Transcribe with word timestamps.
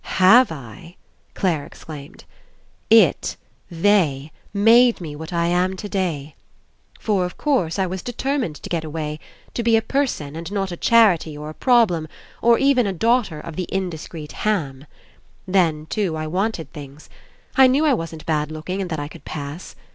"Have 0.17 0.51
I?" 0.51 0.95
Clare 1.35 1.63
exclaimed. 1.63 2.23
"It, 2.89 3.37
they, 3.69 4.31
made 4.51 4.99
me 4.99 5.15
what 5.15 5.31
I 5.31 5.45
am 5.45 5.75
today. 5.77 6.33
For, 6.99 7.23
of 7.23 7.37
course, 7.37 7.77
I 7.77 7.85
was 7.85 8.01
determined 8.01 8.55
to 8.55 8.67
get 8.69 8.83
away, 8.83 9.19
to 9.53 9.61
be 9.61 9.77
a 9.77 9.81
person 9.83 10.35
and 10.35 10.51
not 10.51 10.71
a 10.71 10.75
charity 10.75 11.37
or 11.37 11.51
a 11.51 11.53
problem, 11.53 12.07
or 12.41 12.57
even 12.57 12.87
a 12.87 12.93
daughter 12.93 13.39
of 13.39 13.55
the 13.55 13.67
indiscreet 13.71 14.31
Ham. 14.41 14.87
Then, 15.47 15.85
too, 15.85 16.17
I 16.17 16.23
40 16.25 16.25
ENCOUNTER 16.25 16.29
wanted 16.31 16.73
things. 16.73 17.07
I 17.55 17.67
knew 17.67 17.85
I 17.85 17.93
wasn't 17.93 18.25
bad 18.25 18.51
looking 18.51 18.81
and 18.81 18.89
that 18.89 18.99
I 18.99 19.07
could 19.07 19.23
'pass.' 19.23 19.75